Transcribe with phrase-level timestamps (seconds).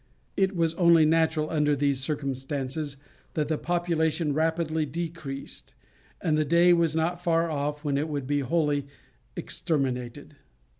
[0.35, 2.97] It was only natural under these circumstances
[3.35, 5.75] that the population rapidly decreased,
[6.19, 8.87] and the day was not far off when it would be wholly
[9.35, 10.37] exterminated.